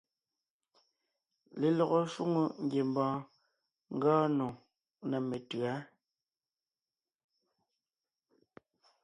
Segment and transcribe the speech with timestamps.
[1.59, 3.17] Lelɔgɔ shwòŋo ngiembɔɔn
[3.95, 4.47] ngɔɔn nò
[5.09, 5.73] ná metʉ̌a.